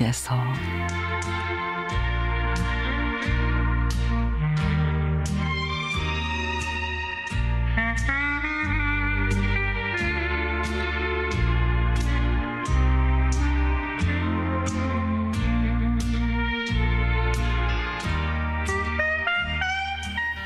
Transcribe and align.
위해서. 0.00 0.34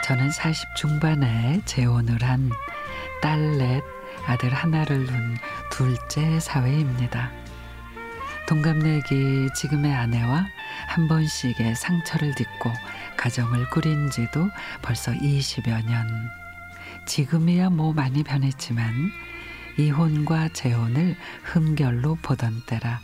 저는 0.02 0.30
40 0.30 0.74
중반에 0.74 1.60
재혼을 1.66 2.22
한 2.22 2.50
딸 3.20 3.58
넷 3.58 3.97
아들 4.26 4.52
하나를 4.52 5.06
둔 5.06 5.36
둘째 5.70 6.40
사회입니다. 6.40 7.30
동갑내기 8.48 9.50
지금의 9.54 9.94
아내와 9.94 10.46
한 10.88 11.08
번씩의 11.08 11.74
상처를 11.76 12.34
딛고 12.34 12.72
가정을 13.16 13.68
꾸린 13.70 14.10
지도 14.10 14.48
벌써 14.80 15.12
20여 15.12 15.84
년. 15.84 16.30
지금이야 17.06 17.70
뭐 17.70 17.92
많이 17.92 18.22
변했지만 18.22 19.10
이혼과 19.78 20.48
재혼을 20.48 21.16
흠결로 21.44 22.16
보던 22.16 22.62
때라 22.66 23.00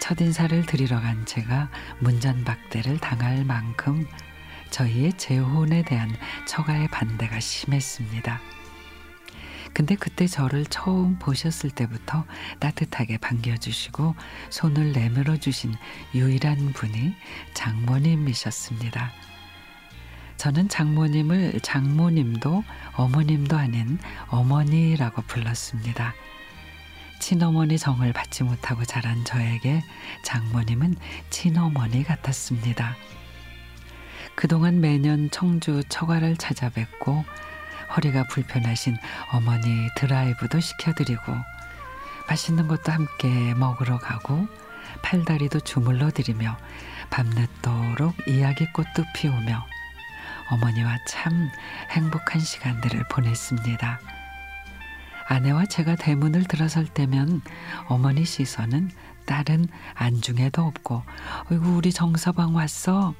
첫 0.00 0.20
인사를 0.20 0.66
드리러 0.66 1.00
간 1.00 1.24
제가 1.26 1.68
문전박대를 2.00 2.98
당할 2.98 3.44
만큼 3.44 4.06
저희의 4.70 5.14
재혼에 5.16 5.82
대한 5.82 6.14
처가의 6.46 6.88
반대가 6.88 7.40
심했습니다. 7.40 8.40
근데 9.72 9.94
그때 9.94 10.26
저를 10.26 10.64
처음 10.66 11.18
보셨을 11.18 11.70
때부터 11.70 12.24
따뜻하게 12.58 13.18
반겨주시고 13.18 14.14
손을 14.50 14.92
내밀어 14.92 15.36
주신 15.36 15.74
유일한 16.14 16.72
분이 16.72 17.14
장모님이셨습니다. 17.54 19.12
저는 20.36 20.68
장모님을 20.68 21.60
장모님도 21.62 22.62
어머님도 22.94 23.56
아닌 23.56 23.98
어머니라고 24.28 25.22
불렀습니다. 25.22 26.14
친어머니 27.20 27.76
정을 27.76 28.12
받지 28.12 28.44
못하고 28.44 28.84
자란 28.84 29.24
저에게 29.24 29.82
장모님은 30.22 30.94
친어머니 31.30 32.04
같았습니다. 32.04 32.96
그동안 34.36 34.80
매년 34.80 35.28
청주 35.30 35.82
처가를 35.88 36.36
찾아뵙고 36.36 37.24
허리가 37.96 38.24
불편하신 38.24 38.96
어머니 39.32 39.88
드라이브도 39.96 40.60
시켜드리고 40.60 41.34
맛있는 42.28 42.68
것도 42.68 42.92
함께 42.92 43.54
먹으러 43.54 43.98
가고 43.98 44.46
팔다리도 45.02 45.60
주물러 45.60 46.10
드리며 46.10 46.56
밤늦도록 47.10 48.28
이야기꽃도 48.28 49.04
피우며 49.14 49.64
어머니와 50.50 50.98
참 51.06 51.50
행복한 51.90 52.40
시간들을 52.40 53.04
보냈습니다. 53.10 54.00
아내와 55.28 55.66
제가 55.66 55.94
대문을 55.96 56.44
들어설 56.44 56.86
때면 56.86 57.42
어머니 57.86 58.24
시선은 58.24 58.90
딸은 59.26 59.68
안중에도 59.94 60.62
없고 60.62 61.02
어이구 61.50 61.76
우리 61.76 61.92
정서방 61.92 62.54
왔어 62.54 63.14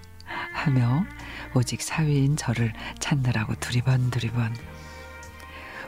하며 0.54 1.04
오직 1.54 1.82
사위인 1.82 2.36
저를 2.36 2.72
찾느라고 2.98 3.54
두리번 3.56 4.10
두리번 4.10 4.54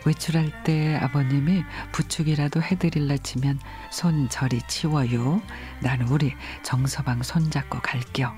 외출할 0.07 0.65
때 0.65 0.97
아버님이 0.97 1.63
부축이라도 1.93 2.63
해드릴라 2.63 3.19
치면 3.19 3.61
손 3.91 4.29
저리 4.29 4.61
치워요. 4.67 5.43
나는 5.81 6.09
우리 6.09 6.35
정서방 6.63 7.23
손잡고 7.23 7.81
갈겨. 7.81 8.35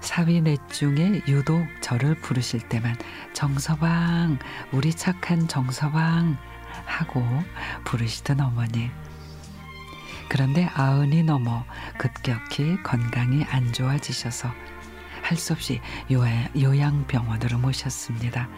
사위 0.00 0.40
넷 0.40 0.58
중에 0.70 1.20
유독 1.28 1.66
저를 1.82 2.14
부르실 2.14 2.60
때만 2.60 2.96
정서방 3.34 4.38
우리 4.72 4.94
착한 4.94 5.46
정서방 5.46 6.38
하고 6.86 7.22
부르시던 7.84 8.40
어머니. 8.40 8.90
그런데 10.30 10.70
아흔이 10.74 11.24
넘어 11.24 11.64
급격히 11.98 12.82
건강이 12.82 13.44
안 13.44 13.72
좋아지셔서 13.72 14.50
할 15.30 15.36
수 15.38 15.52
없이 15.52 15.80
요양병원으로 16.10 17.58
모셨습니다. 17.58 18.48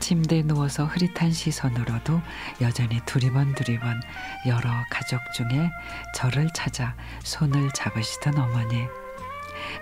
침대에 0.00 0.42
누워서 0.42 0.86
흐릿한 0.86 1.30
시선으로도 1.30 2.22
여전히 2.62 3.00
두리번 3.04 3.54
두리번 3.54 4.00
여러 4.46 4.70
가족 4.90 5.20
중에 5.34 5.70
저를 6.14 6.48
찾아 6.54 6.96
손을 7.22 7.68
잡으시던 7.74 8.38
어머니. 8.38 8.86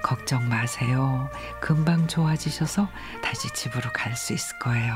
걱정 0.03 0.49
마세요. 0.49 1.31
금방 1.61 2.09
좋아지셔서 2.09 2.89
다시 3.23 3.49
집으로 3.55 3.93
갈 3.93 4.17
수 4.17 4.33
있을 4.33 4.59
거예요. 4.59 4.93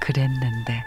그랬는데 0.00 0.82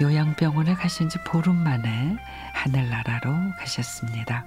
요양병원에 0.00 0.74
가신 0.74 1.08
지 1.08 1.18
보름 1.24 1.54
만에 1.62 2.16
하늘나라로 2.54 3.52
가셨습니다. 3.60 4.44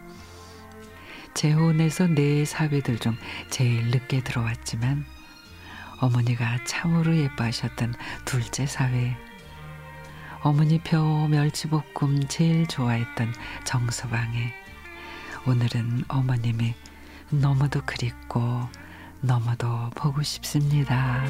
재혼해서 1.38 2.08
네 2.08 2.46
사위들 2.46 2.98
중 2.98 3.16
제일 3.52 3.92
늦게 3.92 4.24
들어왔지만 4.24 5.06
어머니가 6.00 6.64
참으로 6.66 7.16
예뻐하셨던 7.16 7.94
둘째 8.26 8.66
사위. 8.66 9.14
어머니 10.42 10.80
표 10.80 11.28
멸치볶음 11.28 12.28
제일 12.28 12.66
좋아했던 12.66 13.36
정서방에 13.66 14.52
오늘은 15.46 16.06
어머님이 16.08 16.74
너무도 17.30 17.82
그립고 17.86 18.68
너무도 19.22 19.92
보고 19.94 20.24
싶습니다. 20.24 21.24